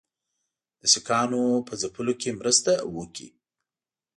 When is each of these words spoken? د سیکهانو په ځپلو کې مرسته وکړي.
د 0.81 0.81
سیکهانو 0.93 1.43
په 1.67 1.73
ځپلو 1.81 2.13
کې 2.21 2.37
مرسته 2.39 2.71
وکړي. 2.95 3.27